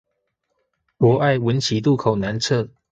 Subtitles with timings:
[0.97, 2.67] 博愛文奇路口南側